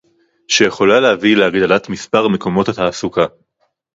שיכולה 0.47 0.99
להביא 0.99 1.35
להגדלת 1.37 1.89
מספר 1.89 2.27
מקומות 2.27 2.69
התעסוקה 2.69 3.25